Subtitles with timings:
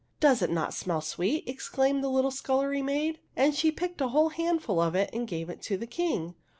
[0.19, 4.29] "Does it not smell sweet?" exclaimed the little scullery maid, and she picked a whole
[4.29, 6.33] handful of it and gave it to the King.